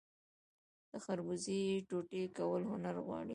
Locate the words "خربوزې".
1.03-1.61